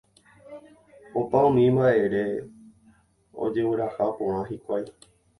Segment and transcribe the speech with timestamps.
[1.19, 2.23] Opa umi mba'ére
[3.43, 4.85] ojogueraha porã hikuái.